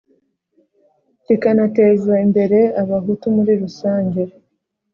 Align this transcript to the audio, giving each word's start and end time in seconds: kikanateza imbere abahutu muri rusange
kikanateza 1.25 2.13
imbere 2.25 2.59
abahutu 2.81 3.25
muri 3.35 3.53
rusange 3.61 4.21